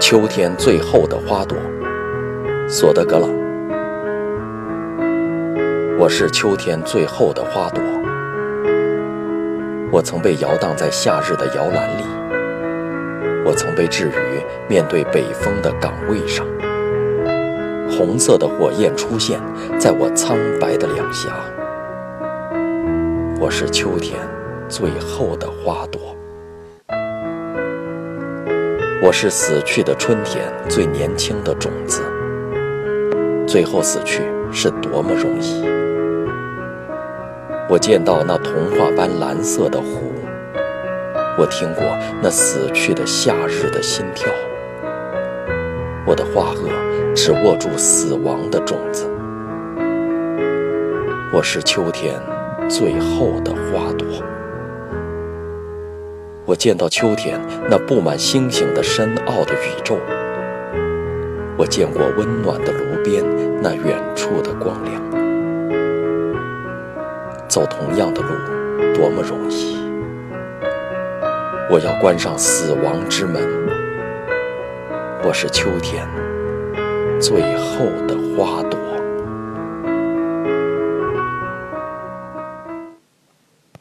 [0.00, 1.58] 秋天最后的花朵，
[2.68, 3.28] 索德格朗。
[5.98, 7.82] 我是秋天最后的花朵，
[9.90, 12.04] 我曾被摇荡在夏日的摇篮里，
[13.44, 16.46] 我曾被置于面对北风的岗位上。
[17.90, 19.40] 红色的火焰出现
[19.80, 21.30] 在我苍白的两颊。
[23.40, 24.16] 我是秋天
[24.68, 26.17] 最后的花朵。
[29.00, 32.02] 我是死去的春天最年轻的种子，
[33.46, 35.64] 最后死去是多么容易！
[37.70, 40.12] 我见到那童话般蓝色的湖，
[41.38, 41.84] 我听过
[42.20, 44.28] 那死去的夏日的心跳。
[46.04, 49.08] 我的花萼只握住死亡的种子。
[51.32, 52.20] 我是秋天
[52.68, 53.97] 最后的花朵。
[56.48, 57.38] 我见到秋天
[57.68, 59.98] 那布满星星的深奥的宇宙，
[61.58, 63.22] 我见过温暖的炉边
[63.62, 64.98] 那远处的光亮。
[67.48, 68.28] 走同样的路，
[68.94, 69.76] 多么容易！
[71.70, 73.42] 我要关上死亡之门。
[75.22, 76.08] 我是秋天
[77.20, 78.87] 最后的花朵。